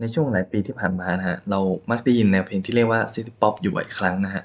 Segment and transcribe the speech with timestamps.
[0.00, 4.44] ในช่วงหลายปีที่ผ่านมานะฮะ เรามักได้ยินแนวเพลงที่เรียกว่า city pop อยู่บ่อยครั้งนะฮะ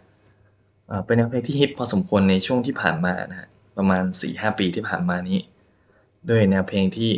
[1.05, 3.47] เป็นแนวเพลงที่ฮิตพอสมควรในช่วงที่ผ่านมานะฮะ
[3.77, 5.39] ประมาณ 4-5 ปีที่ผ่านมานี้
[6.29, 7.11] ด้วยแนวเพลงที่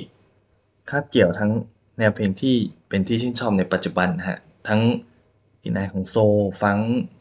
[0.89, 1.51] คาบเกี่ยวทั้ง
[1.99, 2.55] แนวเพลงที่
[2.89, 4.81] เป็นที่ชื่นชอบในปัจจุบันนะฮะ ทั้ง
[5.63, 6.15] กลิ่นอายของ soul
[6.61, 6.77] funk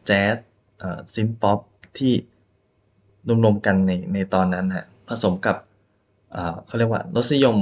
[0.07, 0.37] แจ๊ส
[1.13, 1.59] synth-pop
[1.99, 2.13] ที่
[3.45, 5.57] รวมๆกันในในตอนนั้นฮะ ผสมกับ
[6.67, 7.57] เขาเรียกว่ารสนิยม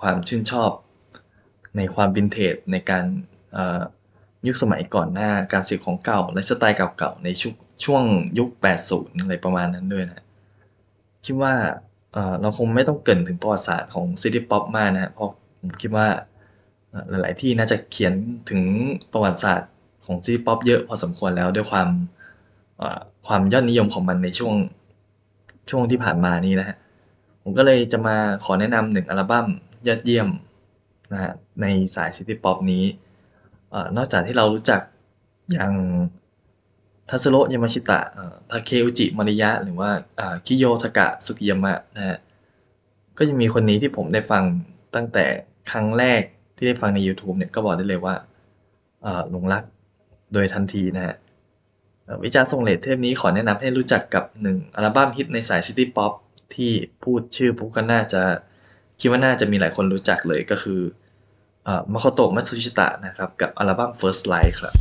[0.00, 0.70] ความชื่นชอบ
[1.76, 3.04] ในความวินเทจในการ
[4.46, 7.42] ยุคสมัยก่อนหน้าการซื้อของเก่า และสไตล์เก่าๆ ในช,
[7.84, 8.02] ช่วง
[8.38, 8.48] ยุค
[8.84, 10.24] 80 อะไรประมาณนั้นด้วยนะ
[11.24, 11.54] คิดว่า
[12.40, 15.30] เราคงไม่ต้องเกริ่นถึงประวัติศาสตร์ของ city pop มากนะเพราะ
[15.60, 16.08] ผมคิดว่า
[17.08, 18.14] หลาย ๆ ที่น่าจะเขียน
[18.50, 18.62] ถึง
[19.12, 19.70] ประวัติศาสตร์
[20.04, 21.88] ของ city pop เยอะพอสมควรแล้วด้วยความ
[23.26, 24.54] ความยอดนิยมของมันในช่วง
[25.70, 26.76] ช่วงที่ผ่านมานี้นะฮะ
[27.42, 29.46] ผมก็เลยจะมาขอแนะนำหนึ่งอัลบั้ม
[29.88, 30.28] ยอดเยี่ยม
[31.12, 32.84] นะฮะในสายซิตี้ป๊อปนี้
[33.70, 34.80] เอ่อนอกจากที่เรารู้จัก
[35.52, 35.72] อย่าง
[37.10, 38.00] ทัสโรยามาชิตะ
[38.50, 39.90] ทาเคอุจิมาริยะ หรือว่า
[40.46, 42.16] คิโยทากะสุกิยามะนะฮะ
[43.18, 44.44] ก็จะมีคนนี้ที่ผมได้ฟัง
[44.94, 45.24] ตั้งแต่
[45.70, 46.22] ครั้งแรก
[46.56, 48.14] ที่ได้ฟังใน YouTube เนี่ยก็บอกได้เลยว่า
[49.30, 49.62] หลงรัก
[50.32, 51.16] โดยทันทีนะฮะ
[52.24, 56.12] วิจารณ์ทรง late เทปนี้ขอแนะนำให้รู้จักกับหนึ่งอัลบั้มฮิตในสาย city pop
[56.54, 56.72] ที่
[57.02, 58.22] พูดชื่อปุ๊บก็น่าจะ
[59.00, 60.80] คิดว่าน่าจะมีหลายคนรู้จักเลยก็คือ
[61.92, 64.74] มาโคโตะมัตสึชิตะนะครับกับอัลบั้ม First Light ครับ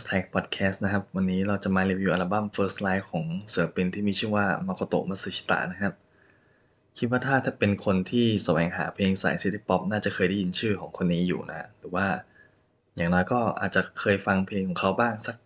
[0.00, 5.94] จาก Bonus Track Podcast นะครับ วันนี้เราจะมารีวิวอัลบั้ม First Light ของศิลปินที่มีชื่อว่ามาโคโตะมัตสึชิตะนะครับ
[6.98, 12.06] คิดว่าถ้าเป็นคนที่แสวงหาเพลงสาย city pop น่าจะเคยได้ยินชื่อของคนนี้อยู่นะ หรือว่า
[12.96, 15.36] อย่างน้อยก็อาจจะเคยฟังเพลงของเขาบ้างสัก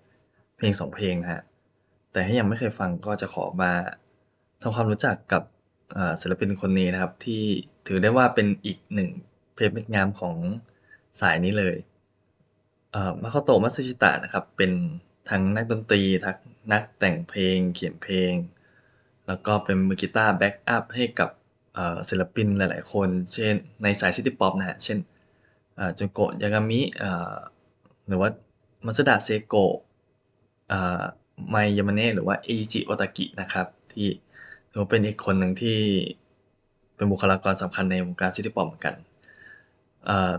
[0.57, 1.43] เพลงสองเพลงฮะ
[2.13, 3.73] แต่ถ้ายังไม่เคยฟังก็จะขอมา
[4.63, 5.43] ทำความรู้จักกับ
[6.21, 7.43] ศิลปินคนนี้นะครับ ที่
[7.87, 9.11] ถือได้ว่าเป็นอีกหนึ่ง
[9.55, 10.37] เพชรเม็ดงามของ
[11.21, 11.77] สายนี้เลย
[13.23, 14.73] มาโคโตะมัตสึชิตะนะครับเป็น
[15.31, 16.39] ทั้งนักดนตรีทั้ง
[16.73, 18.33] นักแต่งเพลง เขียนเพลง
[19.27, 21.31] แล้วก็เป็นมือกีตาร์ backup ให้กับ
[22.09, 24.99] ศิลปินหลาย ๆ คน เช่นในสาย city pop นะฮะ เช่น
[25.99, 26.81] จุนโกะยากามิ
[28.07, 28.29] หรือว่า
[28.87, 29.75] มัตสึดะเซโกะ
[31.51, 34.09] ไมยามาเนะหรือว่าเออิจิโอตากินะครับ ที่
[34.71, 35.79] ถือว่าเป็นอีกคนหนึ่งที่
[36.97, 38.95] เป็นบุคลากรสำคัญในวงการ City Pop เหมือนกัน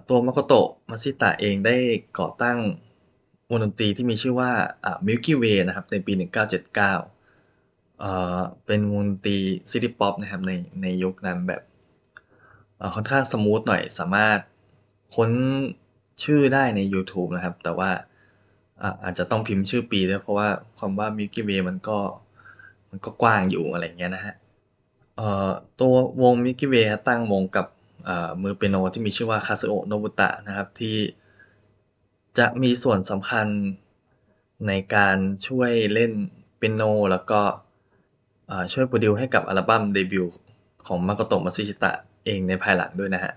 [0.09, 1.75] ตัวมาโคโตะมัตสึชิตะเองได้
[2.19, 2.59] ก่อตั้ง
[3.49, 4.51] วงดนตรีที่มีชื่อว่า
[4.83, 9.37] อ่า Milky Way นะครับในปี 1979เป็นวงดนตรี
[9.71, 11.61] City Pop นะครับในในยุคนั้นแบบ
[12.95, 14.39] ค่อนข้าง smooth หน่อยสามารถ
[15.15, 15.31] ค้น
[16.23, 17.89] ชื่อได้ใน YouTube นะครับ แต่ว่า
[19.03, 20.47] อาจจะต้องพิมพ์ชื่อปีด้วยเพราะว่า
[20.79, 21.97] คำว่า Milky Way มันก็
[22.89, 24.35] มันก็กว้างอยู่อะไรเงี้ยนะฮะ
[25.79, 27.65] ตัววง Milky Way ตั้งวงกับ
[28.41, 30.97] มือเปียโนที่มีชื่อว่าคาซึโอะโนบุตะนะครับที่
[32.37, 33.47] จะมีส่วนสำคัญ
[34.67, 35.17] ในการ
[35.47, 36.11] ช่วยเล่น
[36.57, 37.41] เปียโน แล้วก็
[38.73, 40.37] ช่วยโปรดิวให้กับอัลบั้มเดบิวต์
[40.85, 41.91] ของมาโกโตะมัตสึชิตะ
[42.25, 43.33] เองในภายหลังด้วยนะฮะ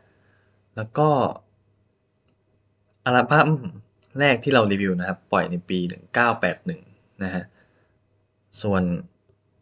[0.76, 1.08] แล้วก็
[3.04, 3.48] อัลบั้ม
[4.18, 5.78] แรกที่เรารีวิวนะครับ ปล่อยในปี
[6.50, 7.44] 1981 นะฮะ
[8.62, 8.82] ส่วน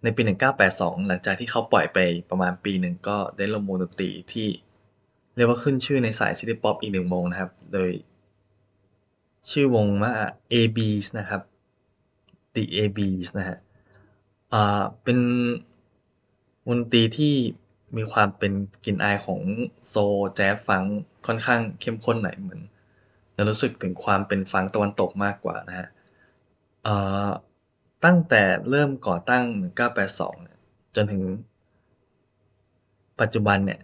[0.02, 1.98] ในปี 1982 หลังจากที่เขาปล่อยไป
[2.30, 4.48] ประมาณปีหนึ่งก็ได้ลงวงดนตรีที่
[5.36, 7.91] เรียกว่าขึ้นชื่อในสายซิตี้ป๊อปอีกหนึ่งวงนะครับ โดย
[9.50, 10.12] ชื่อวงว่า
[10.52, 11.42] ABs นะครับ
[12.54, 13.58] The ABs นะฮะ
[14.52, 15.19] อ่าเป็น
[16.66, 17.34] วงดนตรีที่
[17.97, 18.52] มีความเป็น
[18.84, 19.41] กลิ่นอายของ
[19.88, 19.94] โซ
[20.34, 20.82] แจ๊สฟัง
[21.26, 22.60] ค่อนข้างเข้มข้นหน่อยเหมือน
[23.36, 25.88] จะรู้สึกถึงความเป็นฟังตะวันตกมากกว่านะฮะ
[28.04, 29.44] ตั้งแต่เริ่มก่อตั้ง
[29.94, 30.58] 1982เนี่ย
[30.97, 31.22] จนถึง
[33.21, 33.80] ปัจจุบันเนี่ย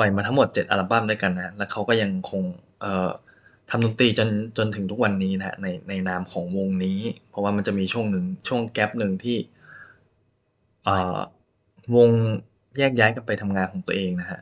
[0.00, 2.42] ปล่อยมาทั้งหมด 7 อัลบั้มด้วยกันนะแล้วเขาก็ยังคง
[3.70, 6.98] ทำดนตรีจนจนถึงทุกวันนี้นะฮะในในนามของวงนี้
[7.30, 9.36] เพราะว่ามันจะมีช่วงหนึ่งช่วงแกปหนึ่งที่
[11.94, 12.08] วง
[12.78, 14.40] แยกย้ายกันไปทำงานของตัวเองนะฮะ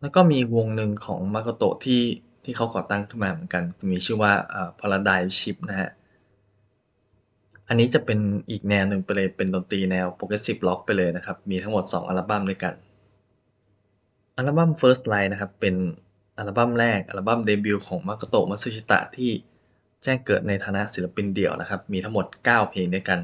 [0.00, 2.02] แล้วก็มีวงหนึ่งของมาโกโตะที่
[2.44, 5.90] ที่เขาก่อตั้งขึ้นมาเหมือนกัน มีชื่อว่าเอ่อ Paradise Ship นะฮะ
[7.68, 8.18] อันนี้จะเป็น
[8.50, 12.74] อีกแนวหนึ่งไปเลยเป็นดนตรีแนว Progressive Rock ไปเลยนะครับ มีทั้งหมด 2 อัลบั้มด้วยกัน
[14.36, 15.74] อัลบั้ม First Light นะครับ เป็น
[16.38, 19.30] อัลบั้มแรก อัลบั้มเดบิวต์ของมาโกโตะมัตสึชิตะที่
[20.02, 23.20] แจ้งเกิดในฐานะศิลปินเดี่ยวนะครับ มีทั้งหมด 9 เพลงด้วยกัน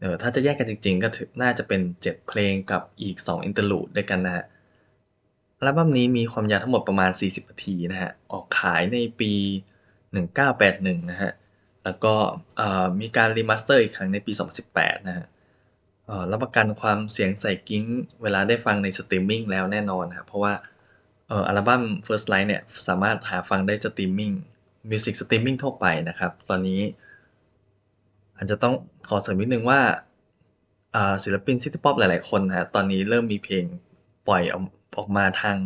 [0.00, 4.44] เออถ้าจะแยกกันจริงๆ ก็ถือน่าจะเป็น 7 เพลงกับอีก2 interlude ด้วยกันนะครับ
[5.58, 9.32] อัลบั้มนี้มีความยาวทั้งหมดประมาณ 40 นาทีนะฮะ ออกขายในปี
[10.22, 11.32] 1981 นะฮะ
[11.84, 12.14] แล้วก็
[13.00, 14.32] มีการ remaster อีกครั้งในปี
[14.70, 15.26] 2018 นะฮะ
[16.30, 17.84] รับประกันความเสียงใสกิ๊ง
[18.22, 20.52] เวลาได้ฟังในสตรีมมิ่งแล้วแน่นอนครับเพราะว่า
[21.48, 24.32] อัลบั้ม First Light เนี่ยสามารถหาฟังได้ streaming
[24.90, 26.80] music streaming ทั่วไปนะครับ ตอนนี้
[28.36, 28.74] อาจจะต้อง
[29.08, 29.80] ขอเสริมนิดนึงว่า
[30.94, 33.64] อ่าศิลปิน City Pop หลายๆคนนะฮะตอนนี้เริ่มมีเพลง
[34.28, 34.42] ปล่อย
[34.96, 35.56] ออกมาทาง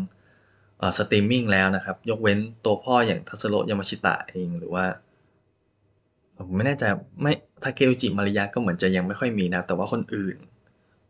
[0.98, 4.84] สตรีมมิ่งแล้วนะครับ ยกเว้นตัวพ่ออย่างทัตสึโรยามาชิตะเองหรือว่า
[6.36, 6.84] ผมไม่แน่ใจ
[7.22, 7.32] ไม่
[7.62, 10.36] ทาเคอุจิมาริยะก็เหมือนจะยังไม่ค่อยมีนะ แต่ว่าคนอื่น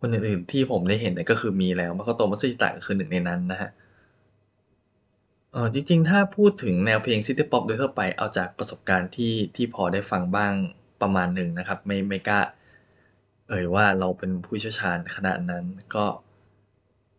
[0.00, 3.71] คนอื่นๆที่ผมได้เห็นเนี่ยก็คือมีแล้วมาโคโตะมัตสึชิตะก็คือหนึ่งในนั้นนะฮะ
[5.53, 10.53] เออจริงๆ ถ้าพูดถึงแนวเพลง City Pop โดยทั่วไปเอาจากประสบการณ์ที่ที่พอได้ฟังบ้าง
[11.03, 12.41] ประมาณหนึ่งนะครับ ไม่ไม่กล้า
[13.49, 16.05] เอ่ยว่าเราเป็นผู้เชี่ยวชาญขนาดนั้นก็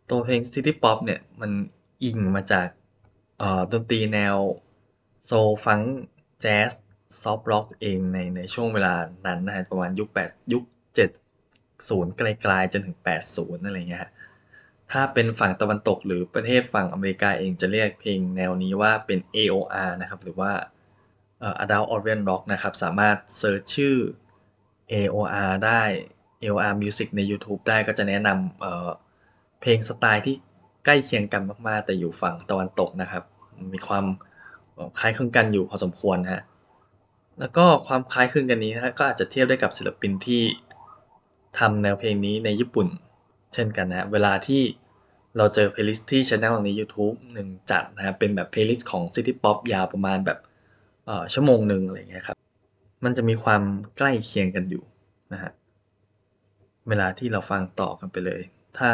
[0.10, 1.52] ตัวเพลง City Pop เนี่ยมัน
[2.04, 2.68] อิงมาจาก
[3.40, 4.38] เอ่อดนตรีแนว
[5.26, 5.32] soul
[5.66, 5.80] funk
[6.42, 6.72] แจ๊ส
[7.22, 8.94] soft rock เองในในช่วงเวลา
[9.28, 10.64] นั้นนะฮะประมาณยุค8ยุค
[11.42, 12.98] 70ไกลๆจนถึง
[13.32, 14.12] 80อะไรเงี้ยฮะ
[14.92, 20.52] ถ้าเป็นฝั่งตะวันตกหรือประเทศฝั่งอเมริกาเองจะเรียกเพลงแนวนี้ว่าเป็น AOR นะครับ หรือว่า
[21.64, 23.98] Adult Oriented Rock นะครับ สามารถ search ชื่อ
[24.92, 25.82] AOR ได้
[26.42, 28.90] AOR Music ในยูทูบได้ก็จะแนะนำเออ
[29.62, 30.36] เพลงสไตล์ที่
[30.86, 33.24] ใกล้เคียงกันมาก ๆ แต่อยู่ฝั่งตะวันตกนะครับ
[33.74, 34.06] มีความ
[35.00, 36.44] คล้ายคลึงกันอยู่พอสมควรนะฮะ
[37.40, 40.42] แล้วก็ความคล้ายคลึงกันนี้นะก็อาจจะเทียบได้กับศิลปินที่
[41.60, 42.88] ทำแนวเพลงนี้ในญี่ปุ่น
[43.54, 44.62] เช่นกันนะเวลาที่
[45.38, 50.40] เราเจอเพลย์ลิสต์ที่ช anel ใน YouTube หนึ่งจัดนะครับเป็นแบบ playlist ของ City Pop ยาวประมาณแบบ
[51.34, 52.38] ชั่วโมงหนึ่งอะไรอย่างเงี้ยครับ
[53.04, 53.62] มันจะมีความ
[53.98, 54.84] ใกล้เคียงกันอยู่
[55.34, 55.52] นะฮะ
[56.88, 58.42] เวลาที่เราฟังต่อกันไปเลย
[58.78, 58.90] ถ้า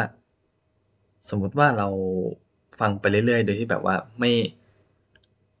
[1.28, 1.88] สมมุติว่าเรา
[2.80, 4.32] ฟังไปเรื่อยๆ โดยที่แบบว่าไม่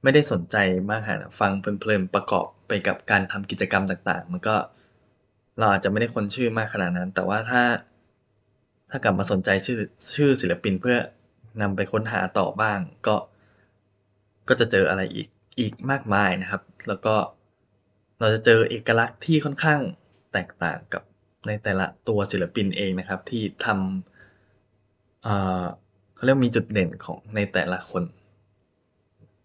[0.02, 0.56] ไม่ได้สนใจ
[0.90, 4.56] มากขนาดนั้นฟังเพลินๆประกอบ ไปกับการทำกิจกรรมต่างๆ มันก็
[5.58, 7.62] เราอาจจะไม่ได้ค้นชื่อมากขนาดนั้น แต่ว่าถ้า
[8.90, 9.78] ถ้ากลับมาสนใจชื่อ
[10.16, 10.96] ชื่อศิลปินเพื่อ
[11.62, 13.16] นำไปค้นหาต่อบ้าง ก็
[14.48, 15.28] ก็จะเจออะไรอีก
[15.60, 17.14] อีกมากมายนะครับ แล้วก็
[18.20, 19.80] เราจะเจอเอกลักษณ์ที่ค่อนข้าง
[20.32, 21.02] แตกต่างกับ
[21.46, 28.02] ในแต่ละตัวศิลปินเองนะครับ ที่ทำเเขาเรียกมีจุดเด่นของในแต่ละคน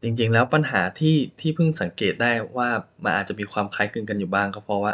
[0.02, 2.70] จริง ๆ แล้วปัญหาที่ที่เพิ่งสังเกตได้ว่า
[3.04, 4.94] มันอาจจะมีความคล้ายคลึงกันอยู่บ้างก็เพราะว่า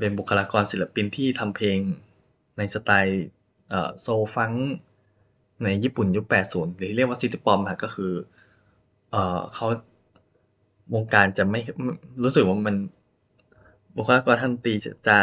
[0.00, 1.78] เป็นบุคลากรศิลปินที่ทำเพลง
[2.58, 3.26] ในสไตล์
[4.00, 4.06] soul
[4.36, 4.52] funk
[5.64, 8.12] ในญี่ปุ่นยุค 80 หรือเรียกว่า City Pop อะก็คือ
[9.10, 9.66] เออเขา
[10.94, 11.60] วงการจะไม่
[12.22, 12.76] รู้สึกว่ามัน
[13.96, 15.18] บุคลากรทางดนตรีจะจะ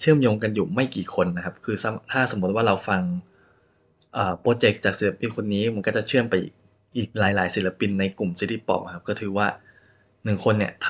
[0.00, 1.76] เชื่อมโยงกันอยู่ไม่กี่คนนะครับ คือ
[2.12, 3.02] ถ้าสมมติว่าเราฟัง
[4.40, 6.34] โปรเจกต์จากศิลปินคนนี้มันก็จะเชื่อมไป
[6.96, 9.46] อีกหลาย ๆ ศิลปินในกลุ่ม City Pop ครับก็ถือว่า
[10.24, 10.88] หนึ่งคนเนี่ยท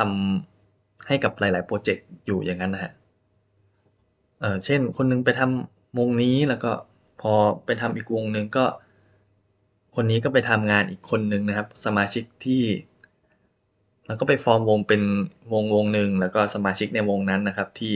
[0.53, 2.93] ำให้กับหลาย ๆ โปรเจกต์อยู่อย่างนั้นนะฮะ
[4.41, 6.73] เออเช่นคนหนึ่งไปทำวงนี้แล้วก็
[7.20, 7.32] พอ
[7.67, 8.64] ไปทำอีกวงหนึ่งก็
[9.94, 12.62] คนนี้ก็ไปทำงานอีกคนหนึ่งนะครับ สมาชิกที่
[14.06, 15.02] แล้วก็ไปฟอร์มวงเป็น
[15.52, 17.94] วงวงหนึ่งแล้วก็สมาชิกในวงนั้นนะครับ ที่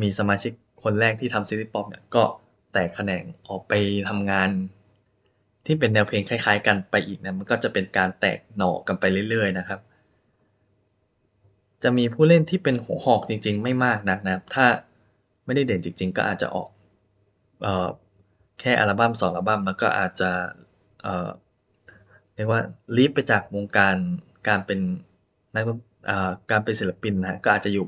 [0.00, 0.52] มีสมาชิก
[0.82, 2.24] คนแรกที่ทำ City Pop เนี่ยก็
[2.72, 3.72] แตกแขนงออกไป
[4.08, 4.50] ทำงาน
[5.66, 9.80] ที่เป็นแนวเพลงคล้าย ๆ กันไปอีกนะมันก็จะเป็นการแตกหน่อกันไปเรื่อย ๆ นะครับ
[11.82, 14.66] จะมีผู้เล่นที่เป็นหัวหอกจริง ๆ ไม่มากนักนะครับ ถ้า
[15.44, 16.68] ไม่ได้เด่นจริง ๆ ก็อาจจะออก
[17.62, 17.88] เอ่อ
[18.60, 20.30] แค่อัลบั้มสองอัลบั้มแล้วก็อาจจะ
[21.02, 21.28] เอ่อ
[22.34, 22.60] เรียกว่า
[22.96, 23.96] ลีฟไปจากวงการ
[24.48, 24.80] การเป็น
[25.54, 25.78] นักดน
[26.10, 27.86] อ่าการเป็นศิลปินนะก็อาจจะอยู่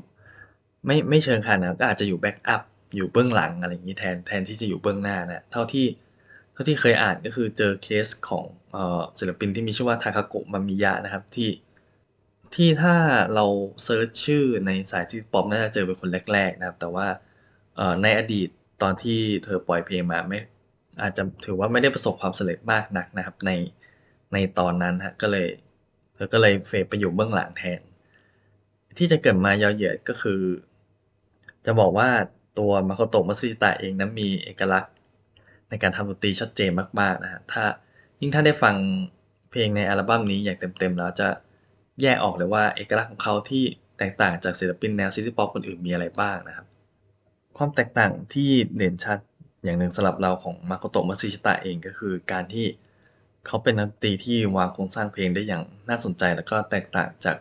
[0.85, 2.61] ไม่ไม่เชิงขนาดนั้นก็อาจจะอยู่แบ็กอัพ
[2.95, 5.85] อยู่เบื้องหลังอะไรอย่างนี้แทนแทนที่จะอยู่เบื้องหน้านะเท่าที่
[6.59, 8.45] ท่าที่เคยอ่านก็คือเจอเคสของ
[9.19, 11.49] ศิลปินที่มีชื่อว่าทาคาโกะมามิยะนะครับที่
[12.55, 12.95] ที่ถ้า
[13.35, 13.45] เรา
[13.83, 17.07] search ชื่อในสาย City Pop น่าจะเจอเป็นคนแรก ๆ นะครับ แต่ว่า
[18.03, 18.49] ในอดีต
[18.81, 20.39] ตอนที่เธอปล่อยเพลงมาไม่
[21.01, 23.51] อาจจะถือว่าไม่ได้ประสบความสำเร็จมากนักนะครับ ใน
[24.33, 25.47] ในตอนนั้นฮะก็เลย
[26.15, 27.81] เธอก็เลย fade ไปอยู่เบื้องหลังแทน
[28.97, 30.41] ที่จะเกริ่นมายาวเหยียดก็คือ
[31.65, 32.09] จะบอกว่า
[32.59, 34.93] ตัวมาโคโตะมัตสึชิตะเองนั้นมีเอกลักษณ์
[35.69, 37.63] ในการทำดนตรีชัดเจนมากๆนะฮะถ้า
[38.21, 38.75] ยิ่งถ้าได้ฟัง
[39.49, 41.29] เพลงในอัลบั้มนี้อย่างเต็มๆแล้วจะ
[42.01, 43.63] แยกออกเลยว่าเอกลักษณ์ของเขาที่
[43.97, 46.65] แตกต่างจากศิลปินแนวซิตี้ป๊อปคนอื่นมีอะไรบ้างนะครับ
[47.57, 49.19] ความแตกต่างที่เด่นชัด
[49.63, 52.65] อย่างหนึ่งสำหรับเราของมาโคโตะมัตสึชิตะเองก็คือการที่
[53.45, 57.37] เขาเป็นนักดนตรีที่วางโครงสร้างเพลงได้อย่างน่าสนใจแล้วก็แตกต่างจาก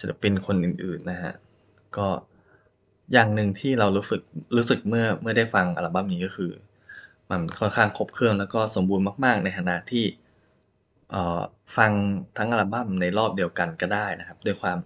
[0.00, 1.32] ศิลปินคนอื่นๆนะฮะ
[1.96, 2.08] ก็
[3.12, 4.22] อย่างหนึ่งที่เรารู้สึก
[4.56, 6.50] รู้สึกเมื่อเมื่อได้ฟังอัลบั้มนี้ก็คือ
[7.30, 10.04] มันค่อนข้างครบเครื่องแล้วก็สมบูรณ์มาก ๆ ในขณะที่
[11.76, 11.92] ฟัง
[12.36, 14.78] ทั้งอัลบั้มในรอบเดียวกันก็ได้นะครับ ด้วยความ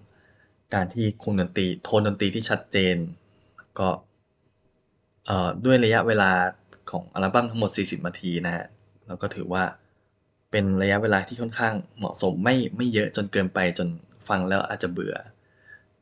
[0.74, 2.96] การที่คุมดนตรีโทนดนตรีที่ชัดเจน
[3.78, 3.88] ก็
[5.64, 6.30] ด้วยระยะเวลา
[6.90, 8.66] ของอัลบั้มทั้งหมด 40 นาทีนะครับ
[9.06, 9.64] เราก็ถือว่า
[10.50, 13.88] เป็นระยะเวลาที่ค่อนข้างเหมาะสมไม่ไม่เยอะจนเกินไปจน
[14.28, 15.14] ฟังแล้วอาจจะเบื่อ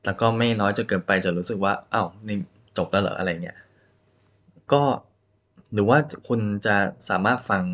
[0.04, 2.36] แล้วก็ไม่น้อยจนเกินไปจนรู้สึกว่าอ้าวนี่
[2.76, 3.58] จบแล้วเหรออะไรเงี้ย
[4.72, 4.82] ก็
[5.76, 6.76] หรือว่าคุณจะ
[7.08, 7.64] สามารถฟัง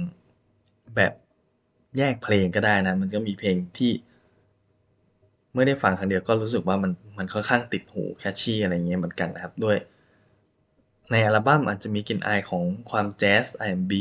[0.97, 1.13] แบบ
[1.99, 3.93] แยกเพลงก็ได้นะ มันก็มีเพลงที่
[5.53, 9.77] เมื่อได้ฟังครั้งเดียวก็รู้สึกว่ามันมันค่อนข้างติดหู catchy อะไรเงี้ยเหมือนกันนะครับด้วย
[11.11, 13.93] ในอัลบั้มอาจจะมีกลิ่นอายของความแจ๊ส R&B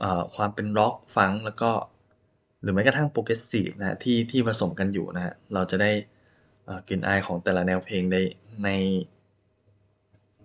[0.00, 1.70] เอ่อความเป็นร็อกฟังแล้วก็
[2.62, 5.90] หรือแม้กระทั่ง Progressive นะที่ที่ผสมกันอยู่นะครับเราจะได้
[6.68, 8.16] อ่อกลิ่นอายของแต่ละแนวเพลงใน
[8.64, 8.68] ใน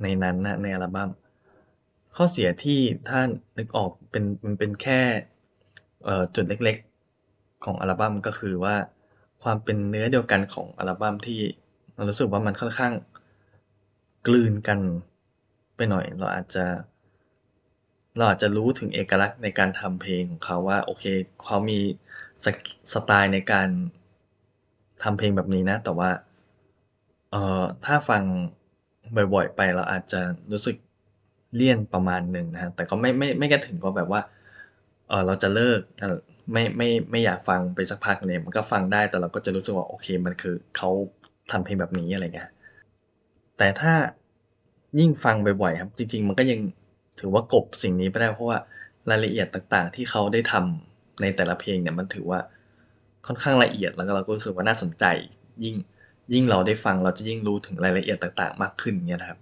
[0.02, 1.10] ในนั้นนะในอัลบั้ม
[2.16, 3.20] ข้อเสียที่ถ้า
[3.58, 5.02] นึกออกเป็น มันเป็นแค่
[6.04, 6.78] เอ่อ จุดเล็ก
[7.22, 8.76] ๆ ของอัลบัม ก็คือว่า
[9.44, 11.40] ความเป็นเนื้อเดียวกันของอัลบัมที่
[11.96, 12.94] เรารู้สึกว่า มันค่อนข้าง
[14.28, 14.80] กลืนกัน
[15.76, 16.66] ไปหน่อย เราอาจจะ
[18.18, 21.04] เราอาจจะรู้ถึงเอกลักษณ์ในการทำเพลงของเขาว่า โอเค
[21.44, 21.80] เขามี
[22.44, 22.46] ส
[22.94, 23.70] สไตล์ในการ
[25.04, 26.10] ทำเพลงแบบนี้นะ แต่ว่า
[27.32, 28.24] เอ่อ ถ้าฟัง
[29.34, 30.76] บ่อย ๆ ไป เราอาจจะรู้สึก
[31.56, 34.22] เลี่ยนประมาณหนึ่งนะครับแต่ก็ไม่ไม่ไม่กระถึงกับแบบว่า
[35.10, 35.80] เออเราจะเลิก
[36.52, 40.90] ไม่ไม่ไม่อยากฟังไปสักพักเลยมันก็ฟังได้แต่เราก็จะรู้สึกว่าโอเคมันคือเขา
[41.52, 42.50] ทำเพลงแบบนี้อะไรเงี้ย
[43.58, 43.94] แต่ถ้า
[45.00, 46.60] ยิ่งฟังบ่อยๆครับ จริง ๆ มันก็ยัง
[47.20, 48.58] ถือว่ากบสิ่งนี้ไปได้เพราะว่า
[49.10, 52.40] รายละเอียดต่างๆ ที่เขาได้ทำในแต่ละเพลงเนี่ยมันถือว่า
[53.28, 55.06] ค่อนข้างละเอียดแล้วก็เราก็รู้สึกว่าน่าสนใจ
[55.64, 55.76] ยิ่ง
[56.34, 59.40] ยิ่งเราได้ฟังเราจะยิ่งรู้ถึงรายละเอียดต่าง ๆ มากขึ้นเงี้ยนะครับ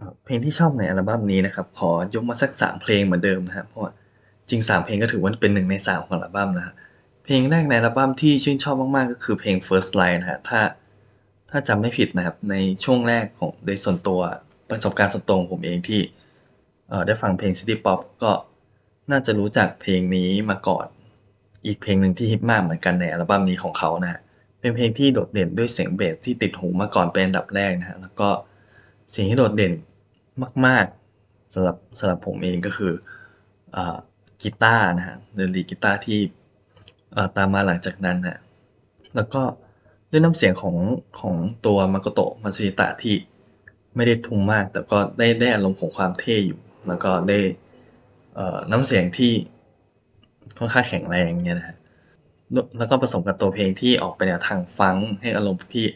[0.00, 3.92] อ่อเพลงที่ชอบในอัลบั้มนี้นะครับ ขอยกมาสัก 3 เพลงเหมือนเดิมนะครับ เพราะว่า
[4.48, 6.74] จริง 3 เพลงก็ถือว่าเป็น 1 ใน 3 ของอัลบั้มนะครับ
[7.24, 10.60] เพลงแรกในอัลบั้มที่ชื่นชอบมาก ๆ ก็คือเพลง First Light นะครับถ้า
[11.50, 12.54] ถ้าจำไม่ผิดนะครับ ใน
[12.84, 14.20] ช่วงแรกของโดยส่วนตัว
[14.70, 16.00] ประสบการณ์ส่วนตัวของผมเองที่
[16.88, 18.32] เอ่อได้ฟังเพลงซิตีพอปก็
[19.10, 20.86] น่าจะรู้จักเพลงนี้มาก่อน
[21.66, 24.20] อีกเพลงหนึ่งที่ฮิตมากเหมือนกันในอัลบั้มนี้ของเขานะครับ
[24.60, 28.28] เป็นเพลงที่โดดเด่นด้วยเสียงเบสที่ติดหูมาก่อนเป็นอันดับแรกนะครับแล้วก็
[29.14, 29.72] สิ่งที่โดดเด่น
[30.66, 30.86] มาก
[31.20, 32.92] ๆสำหรับสำหรับผมเองก็คือ
[33.76, 33.96] อ่า
[34.42, 36.18] กีตาร์นะครับดนตรีกีตาร์ที่
[37.16, 38.38] อ่อตามมาหลังจากนั้นครับ
[39.16, 39.42] แล้วก็
[40.10, 40.76] ด้วยน้ำเสียงของ
[41.20, 41.34] ของ
[41.66, 43.14] ตัว Makoto Matsushita ที่
[43.96, 47.38] ไม่ได้ทุ้มมาก แต่ก็ได้ได้อารมณ์ของความเท่อยู่ แล้วก็ได้
[48.34, 49.32] เอ่อน้ำเสียงที่
[50.58, 51.76] ค่อนข้างแข็งแรงเงี้ยนะครับ
[52.54, 55.86] ลแล้วก็ผสมกับตัวเพลงที่ออกไปแนวทางฟังให้อารมณ์ที่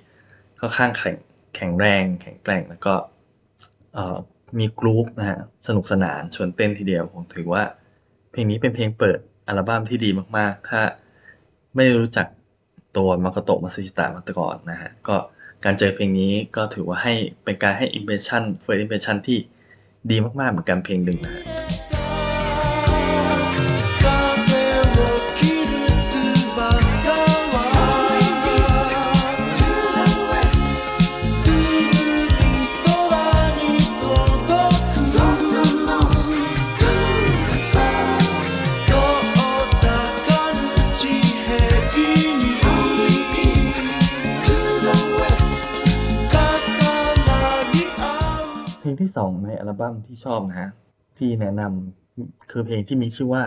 [0.61, 1.17] ค่อนข้างแข็ง
[1.57, 2.95] แข็งแรง แข็งแกร่งแล้วก็
[4.59, 7.63] มีกรุ๊ปนะฮะสนุกสนานชวนเต้นทีเดียวผมถือว่า
[8.31, 10.81] เพลงนี้เป็นเพลงเปิดอัลบั้มที่ดีมากๆ ถ้า
[11.77, 12.27] ไม่รู้จัก
[12.97, 15.17] ตัว Makoto Matsushita มาก่อนนะฮะก็
[15.65, 19.39] การเจอเพลงนี้ก็ถือว่าให้เป็นการให้ impression first impression ที่
[20.11, 21.45] ดีมากๆเหมือนกันเพลงหนึ่งนะฮะ
[49.85, 50.71] บัมที่ชอบนะครับ
[51.19, 53.45] ที่แนะนำคือเพลงที่มีชื่อว่า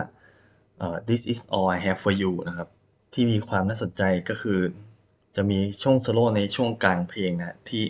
[1.08, 2.68] This Is All I Have For You นะครับ
[3.14, 4.60] ที่มีความน่าสนใจก็คือ
[5.36, 7.84] จะมีช่วงโซโลในช่วงกลางเพลงนะที่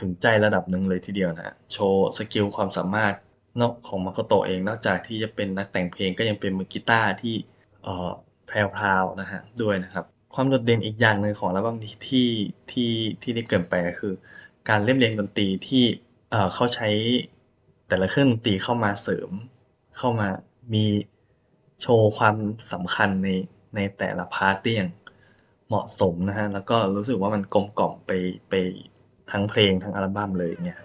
[0.00, 3.14] ถึงใจระดับหนึ่งเลยทีเดียวนะโชว์ skill ความสามารถ
[3.60, 7.34] นอกของ Makoto เองนอกจากที่จะเป็นนักแต่งเพลงก็ยังเป็นมือกีตาร์ที่
[8.46, 12.28] แพรวๆนะครับด้วยนะครับ ความโดดเด่นอีกอย่างหนึ่งของอัลบั้มนี้ที่
[12.70, 14.12] ที่ที่ได้เกินไปก็คือ
[14.68, 15.84] การเรียบเรียงดนตรีที่
[16.30, 16.88] เอ่อ เขาใช้
[17.88, 19.30] แต่ละเครื่องดนตรีเข้ามาเสริม
[19.98, 20.28] เข้ามา
[20.74, 20.84] มี
[21.80, 22.36] โชว์ความ
[22.72, 23.28] สำคัญใน
[23.76, 24.90] ในแต่ละพาร์ตได้อย่าง
[25.68, 28.12] เหมาะสมนะครับ แล้วก็รู้สึกว่ามันกลมกล่อมไป
[28.50, 28.54] ไป
[29.30, 30.80] ทั้งเพลงทั้งอัลบัมเลยเงี้ย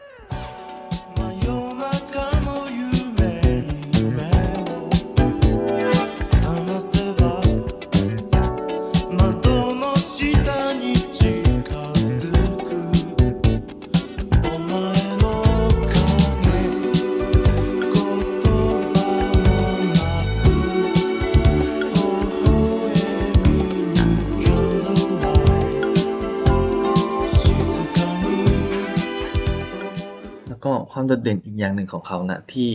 [30.98, 32.72] ความโดดเด่นอีกอย่างหนึ่งของเขานะที่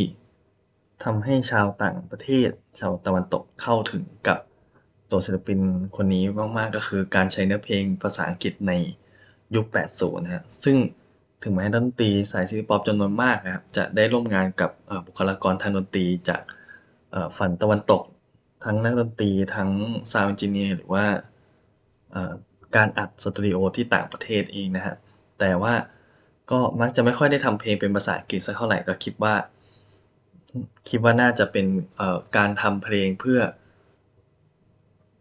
[1.05, 2.49] ทำให้ชาวต่างประเทศ
[2.81, 4.39] ชาวตะวันตกเข้าถึงกับ
[5.11, 5.59] ตัวศิลปิน
[5.97, 6.25] คนนี้
[6.57, 8.73] มาก ๆ ก็คือการใช้เนื้อเพลงภาษาอังกฤษใน
[9.55, 10.77] ยุค 80 นะฮะซึ่ง
[11.43, 14.71] ถึงแม้ดนตรีสาย City Pop จำนวนมากนะครับ จะได้ร่วมงานกับ
[15.07, 16.43] บุคลากรทางดนตรีจาก
[17.39, 18.03] ฝั่งตะวันตก
[18.65, 19.71] ทั้งนักดนตรีทั้ง
[20.12, 21.05] sound engineer หรือว่า
[22.77, 24.95] การอัดสตูดิโอที่ต่างประเทศเองนะฮะ
[25.41, 25.75] แต่ว่า
[26.50, 29.35] ก็มักจะไม่ค่อยได้ทำเพลงเป็นภาษาอังกฤษสักเท่าไหร่ ก็คิดว่า
[30.88, 31.66] คิดว่าน่าจะเป็น
[32.37, 33.40] การทำเพลงเพื่อ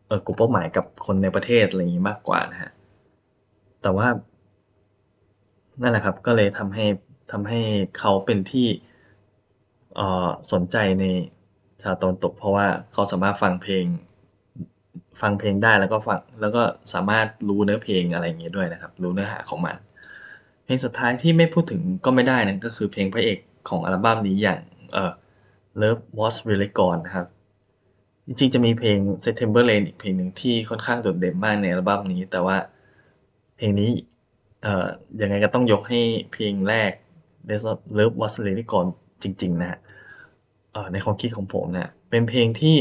[0.08, 2.72] เออกลุ่มเป้าหมายกับคนในประเทศ อะไรอย่างนี้มากกว่านะฮะ
[3.82, 4.08] แต่ว่า
[5.82, 6.86] นั่นแหละครับ ก็เลยทำให้
[7.32, 7.60] ทำให้
[8.00, 8.68] เขาเป็นที่
[10.52, 11.06] สนใจใน
[11.84, 13.86] ชาวตะวันตก เพราะว่าเขาสามารถฟังเพลง
[15.22, 19.76] ฟังเพลงได้แล้วก็ฟังแล้วก็สามารถรู้เนื้อเพลงอะไรอย่างเงี้ยด้วยนะครับ รู้เนื้อหาของมัน
[20.70, 24.60] เพลงสุดท้ายที่ไม่พูดถึงก็ไม่ได้นะก็คือเพลงพระเอกของอัลบั้มนี้อย่าง
[24.94, 25.12] เอ่อ
[25.82, 27.28] Love Was Really Gone นะครับ
[28.28, 32.58] จริงๆ จะมีเพลง September Rain อีกเพลงหนึ่งที่ค่อนข้างโดดเด่นมากในอัลบั้มนี้ แต่ว่า
[33.58, 33.90] เพลงนี้
[34.64, 34.88] เอ่อ
[35.22, 36.02] ยังไงก็ต้องยกให้
[36.34, 36.92] เพลงแรก
[37.98, 38.92] Love Was Really Gone
[39.24, 39.80] จริง ๆ นะฮะ
[40.94, 42.76] ในความคิดของผมนะเป็นเพลงที่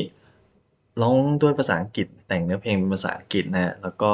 [1.03, 4.11] ร้องด้วยภาษาอังกฤษแต่งเนื้อเพลงเป็นภาษาอังกฤษนะแล้วก็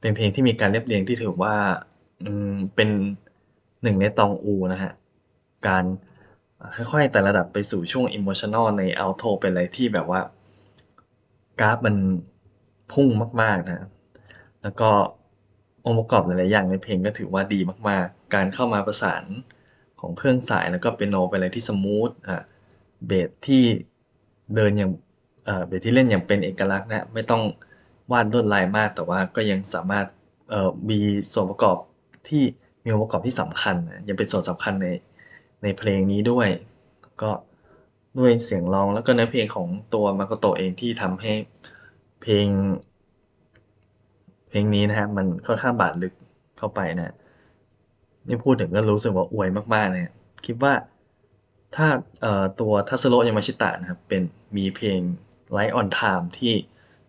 [0.00, 1.56] เป็นเพลงที่มีการเรียบเรียงที่ถือว่า
[2.76, 2.88] เป็น
[3.82, 4.92] หนึ่งในตองอูนะฮะ
[5.66, 5.84] การ
[6.76, 10.20] ค่อยๆ แต่ระดับไปสู่ช่วงอิโมชันอลในอัลโทเป็นอะไรที่แบบว่า
[11.60, 11.96] กราฟมัน
[12.92, 13.08] พุ่ง
[13.42, 13.88] มาก ๆ นะ
[14.62, 14.90] แล้วก็
[15.86, 19.24] องค์ประกอบหลายๆอย่างในเพลงก็ถือว่าดีมากๆ การเข้ามาประสาน
[20.00, 22.42] ของเครื่องสายแล้วก็เป็นโนเป็นอะไรที่ smooth อะ
[23.06, 23.62] เบสที่
[24.54, 24.90] เดินอย่าง
[25.66, 27.42] เบสที่เล่นอย่างเป็นเอกลักษณ์นะ ไม่ต้อง
[28.12, 30.06] วาดลวดลายมากแต่ว่าก็ยังสามารถ
[30.90, 30.98] มี
[31.32, 31.76] ส่วนประกอบ
[32.28, 32.42] ที่
[32.82, 34.88] มีองค์ประกอบที่สำคัญนะยังเป็นส่วนสำคัญใน
[35.62, 36.48] ในเพลงนี้ด้วย
[37.22, 37.30] ก็
[38.18, 41.32] ด้วยเสียงร้องแล้วก็เนื้อเพลงของตัวมาโกโตะเองที่ทำให้
[42.22, 42.46] เพลง
[44.48, 46.12] เพลงนี้นะฮะมันค่อนข้างบาดลึก
[46.58, 47.14] เข้าไปนะ
[48.28, 50.04] นี่พูดถึงก็รู้สึกว่าอวยมากๆเลย
[50.46, 50.72] คิดว่า
[51.76, 51.86] ถ้า
[52.60, 54.22] ตัวทัตสึโรยามาชิตะนะครับเป็น
[54.56, 55.00] มีเพลง
[55.56, 56.54] Ride on Time ที่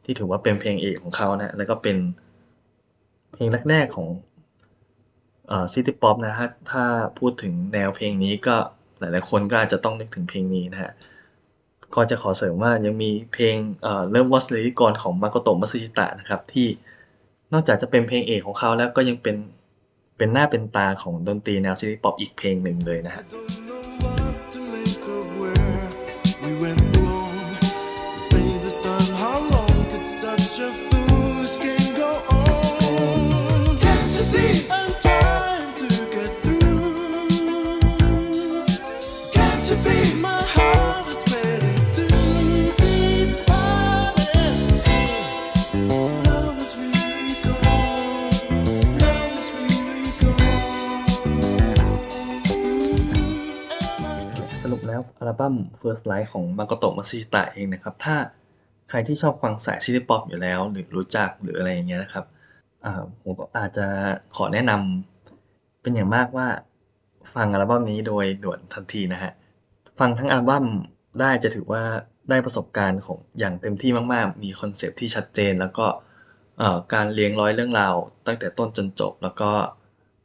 [0.04, 1.98] ที่ถือว่าเป็นเพลงเอกของเขานะแล้วก็เป็น
[3.34, 4.08] เพลงแรกๆของ
[5.74, 6.84] City Pop นะฮะถ้า
[7.20, 8.56] พูดถึงแนวเพลงนี้ก็
[9.00, 10.92] หลายๆคนก็อาจจะต้องนึกถึงเพลงนี้นะฮะ
[11.96, 13.56] ก็จะขอเสริมว่ายังมีเพลง
[14.12, 16.68] Love Was Really Gone ของมาโกโตะมัตสึชิตะนะครับที่
[17.54, 19.36] นอกจากจะเป็นเพลงเอกของเขาแล้วก็ยังเป็น
[20.18, 23.24] เป็นหน้าเป็นตาของดนตรีแนวซิตี้ป๊อปอีกเพลงหนึ่งเลยนะฮะ
[55.40, 58.16] บั้ม First Light ของมาโกโตะมัสึชิตะเองนะครับ ถ้า
[58.90, 62.26] ใครที่ชอบฟังสาย city pop อยู่แล้ว หรือรู้จักหรืออะไรอย่างเงี้ยนะครับ
[63.22, 63.88] ผมก็อาจจะ
[64.36, 66.48] ขอแนะนำเป็นอย่างมากว่า
[67.36, 69.32] ฟังอัลบั้มนี้โดยด่วนทันทีนะฮะ
[70.00, 70.66] ฟังทั้งอัลบั้ม
[71.20, 71.84] ได้จะถือว่า
[72.30, 75.86] ได้ประสบการณ์ของอย่างเต็มที่มากๆ มี concept ที่ชัดเจน แล้วก็
[76.94, 77.96] การเรียงร้อยเรื่องราว
[78.28, 79.52] ตั้งแต่ต้นจนจบ แล้วก็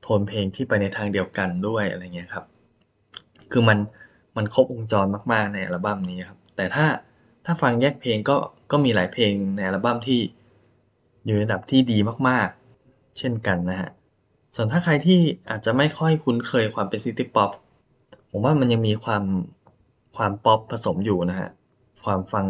[0.02, 2.44] โทนเพลงที่ไปในทางเดียวกันด้วยอะไรเงี้ยครับ
[3.52, 3.78] คือมัน
[4.38, 6.86] มันครบวงจรมาก ๆ ในอัลบั้มนี้ครับ แต่ถ้า
[7.44, 8.36] ถ้าฟังแยกเพลงก็
[8.70, 10.20] ก็มีหลายเพลงในอัลบั้มที่
[11.24, 11.98] อยู่ในระดับที่ดี
[12.28, 13.90] มากๆ เช่นกันนะฮะ
[14.54, 15.20] ส่วนถ้าใครที่
[15.50, 17.50] อาจจะไม่ค่อยคุ้นเคยความเป็น city pop
[18.30, 19.24] ผมว่ามันยังมีความ
[20.16, 21.48] ความป๊อปผสมอยู่นะฮะ
[22.04, 22.44] ความฟัง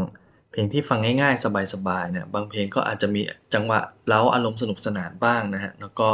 [0.51, 3.21] เพลงที่ฟังง่ายๆ สบายๆเนี่ยบางเพลงก็อาจจะมี
[3.55, 6.09] จังหวะเร้าอารมณ์สนุกสนานบ้างนะฮะ แล้วก็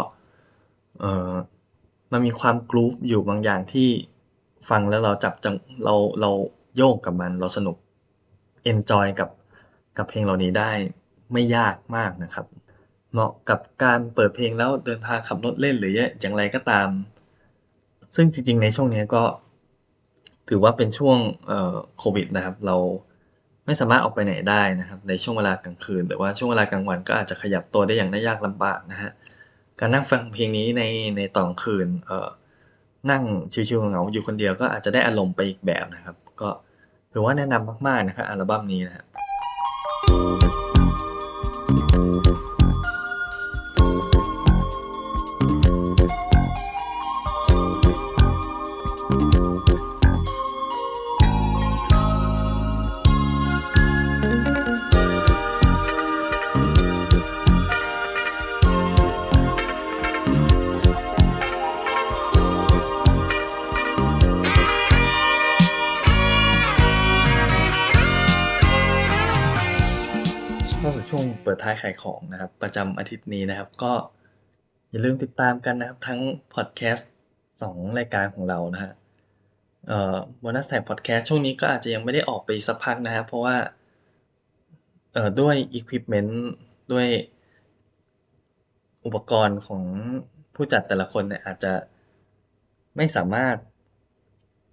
[1.00, 1.32] เออ
[2.12, 3.88] มันมีความ groove อยู่บางอย่างที่
[4.68, 6.30] ฟังแล้วเราจับจังเราเรา
[6.76, 7.76] โยกกับมันเราสนุก
[8.64, 9.30] enjoy กับ
[9.96, 10.70] กับเพลงเหล่านี้ได้
[11.32, 12.46] ไม่ยากมากนะครับ
[13.12, 16.88] เหมาะกับการเปิดเพลงแล้วเดินทางขับรถเล่นหรืออย่างไรก็ตาม
[18.14, 19.22] ซึ่งจริงๆในช่วงนี้ก็
[20.48, 21.18] ถือว่าเป็นช่วง
[21.98, 22.76] โควิดนะครับ เรา
[23.66, 29.10] ไม่สามารถออกไปไหนได้นะครับ ในช่วงเวลากลางคืน แต่ว่าช่วงเวลากลางวันก็อาจจะขยับตัวได้อย่างได้ยากลำบากนะฮะ
[29.80, 30.82] การนั่งฟังเพลงนี้ใน
[31.16, 32.28] ในตอนคืนเอ่อ
[33.10, 36.48] นั่งชิวๆเหงาอยู่คนเดียวก็อาจจะได้อารมณ์ไปอีกแบบนะครับ ก็
[37.12, 39.06] ถือว่าแนะนำมากๆนะครับอัลบั้มนี้นะครับ
[71.56, 73.92] ดท้ายขายของนะครับ ประจำอาทิตย์นี้นะครับ ก็
[74.90, 76.20] อย่าลืมติดตามกันนะครับ ทั้ง
[76.54, 77.10] พอดแคสต์
[77.62, 78.92] สองรายการของเรานะฮะ
[79.88, 83.56] เอ่อ Bonus Tag Podcast ช่วงนี้ก็อาจจะยังไม่ได้ออกไปสักพักนะครับเพราะว่า
[85.12, 86.32] เอ่อด้วย Equipment
[86.92, 87.08] ด้วย
[89.04, 89.82] อุปกรณ์ของ
[90.54, 91.72] ผู้จัดแต่ละคนเนี่ยอาจจะ
[92.96, 93.56] ไม่สามารถ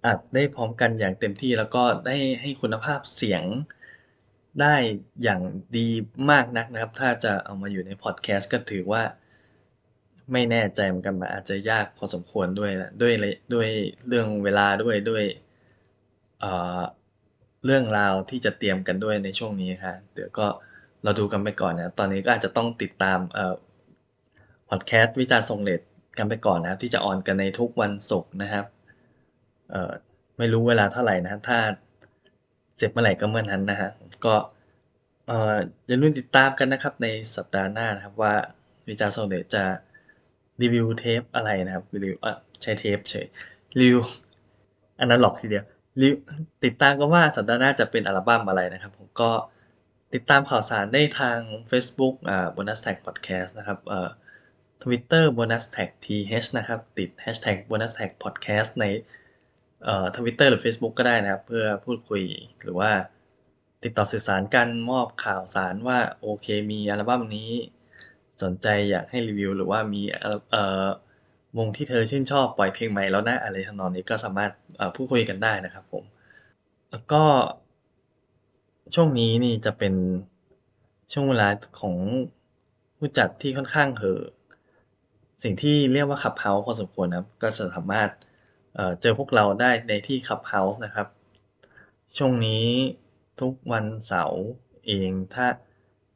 [0.06, 3.42] อัดได้พร้อมกันอย่างเต็มที่แล้วก็ได้ให้คุณภาพเสียง
[4.60, 4.74] ได้
[5.22, 5.40] อย่าง
[5.76, 5.88] ดี
[6.30, 9.02] มากนักนะครับ ถ้าจะเอามาอยู่ในพอดแคสต์ก็ถือว่า
[10.32, 13.12] ไม่แน่ใจเหมือนกันมันอาจจะยากพอสมควรด้วยนะด้วย
[13.54, 13.68] ด้วย
[14.08, 15.24] เรื่องเวลาด้วยด้วย
[16.40, 16.80] เอ่อ
[17.64, 20.46] เรื่องราวที่จะเตรียมกันด้วยในช่วงนี้ครับเดี๋ยวก็
[21.02, 23.54] เราดูกันไปก่อนนะตอนนี้ก็อาจจะต้องติดตามเอ่อ
[24.68, 25.80] พอดแคสต์วิจารณ์ทรงเรท
[26.18, 28.66] กันไปก่อนนะครับ ที่จะออนกันในทุกวันศุกร์นะครับ
[29.70, 29.92] เอ่อ
[30.38, 31.58] ไม่รู้เวลาเท่าไหร่นะถ้า
[32.76, 33.90] เสร็จเมื่อไหร่ก็เมื่อนั้นนะฮะ
[34.24, 34.34] ก็
[35.26, 35.56] เอ่อ
[35.86, 37.06] อย่าลืมติดตามกันนะครับใน
[37.36, 38.34] สัปดาห์หน้านะครับว่า
[38.88, 39.64] วิจารณ์ทรงเดชจะ
[40.62, 42.32] รีวิวเทปอะไรนะครับรีวิวอ่อ
[42.62, 43.26] ใช้เทปเฉย
[43.80, 44.00] รีวิว
[45.00, 45.64] อันนั้นหลอกทีเดียว
[46.00, 46.16] รีวิว
[46.64, 49.30] ติดตามกันว่าสัปดาห์หน้าจะเป็นอัลบั้มอะไรนะครับผมก็
[50.14, 51.38] ติดตามข่าวสารได้ทาง
[51.70, 54.08] Facebook อ่า Bonus Tag Podcast นะครับเอ่อ
[54.82, 58.84] Twitter Bonus Tag TH นะครับ ติด Hashtag Bonus Tag Podcast ใน
[59.84, 62.22] เอ่อ Twitter หรือ Facebook ก็ได้นะครับ เพื่อพูดคุย
[62.62, 62.90] หรือว่า
[63.82, 67.50] ติดต่อสื่อสารกันมอบข่าวสารว่าโอเคมีอัลบั้มนี้
[68.42, 70.02] สนใจอยากให้รีวิว หรือว่ามี
[70.50, 70.86] เอ่อ
[71.58, 74.50] วงที่เธอชื่นชอบปล่อยเพลงใหม่แล้วนะอะไรทำนองนี้ก็สามารถ
[74.96, 76.04] พูดคุยกันได้นะครับผม
[76.90, 77.22] แล้วก็
[78.94, 79.94] ช่วงนี้นี่จะเป็น
[81.12, 81.48] ช่วงเวลา
[81.80, 81.96] ของ
[82.96, 84.20] ผู้จัดที่ค่อนข้างเหอ
[85.42, 88.10] สิ่งที่เรียกว่า Clubhouse พอสมควรนะครับ ก็จะสามารถ
[89.00, 91.08] เจอพวกเราได้ในที่ Clubhouse นะครับ
[92.16, 92.66] ช่วงนี้
[93.40, 94.42] ทุกวันเสาร์
[94.86, 95.46] เองถ้า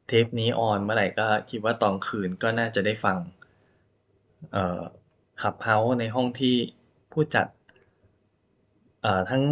[0.07, 3.17] เทปนี้ออนเมื่อไหร่ก็คิดว่าตอนคืนก็น่าจะได้ฟัง
[4.51, 4.81] เอ่อ
[5.41, 6.55] Clubhouse ในห้องที่
[7.11, 7.47] ผู้จัด
[9.01, 9.43] เอ่อทั้ง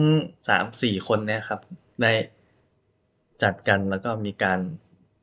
[0.50, 1.62] 3-4คนเนี่ยครับ
[2.02, 2.14] ได้
[3.44, 4.60] จัดกันแล้วก็มีการ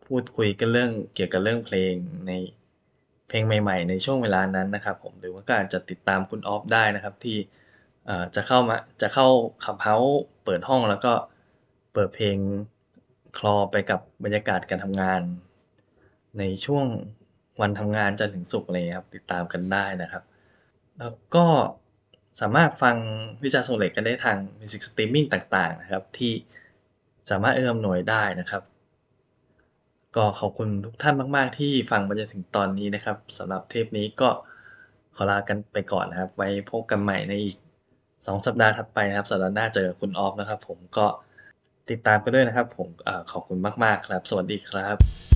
[0.07, 1.95] พูดคุยกันเรื่องเกี่ยวกับเรื่องเพลง
[2.27, 2.33] ใน
[3.29, 7.37] เพลงใหม่ ๆ ในช่วงเวลานั้นนะครับ ผมหรือว่ากาจจะติดตามคุณออฟได้นะครับที่
[8.35, 9.27] จะเข้ามาจะเข้า
[9.63, 10.13] Clubhouse
[10.45, 11.13] เปิดห้องแล้วก็
[11.93, 12.39] เปิดเพลง
[13.39, 15.21] คลอไปกับบรรยากาศการทำงาน
[16.39, 16.87] ในช่วง
[17.61, 20.23] วันทำงานจันทร์ถึงศุกร์อะไรอย่างเงี้ยครับ ติดตามกันได้นะครับ
[20.99, 21.47] แล้วก็
[22.41, 22.97] สามารถฟัง
[23.43, 26.33] วิจารณ์ทรงเรทกันได้ทาง Music Streaming ต่างๆ นะครับ ที่
[27.31, 28.63] สามารถเอื้ออำนวยได้นะครับ
[30.17, 34.29] ก็ขอบคุณทุกท่านมาก ๆ ที่ฟังมาจนถึงตอนนี้นะครับสำหรับเทปนี้ก็
[35.17, 37.57] ขอลากันไปก่อนนะครับ ไว้พบกันใหม่ในอีก
[38.27, 41.07] สองสัปดาห์ถัดไปนะครับสัปดาห์หน้าเจอคุณออฟนะครับ ผมก็
[41.91, 45.32] ติดตามกันด้วยนะครับ ผมอขอบคุณมาก ๆ ครับ สวัสดีครับ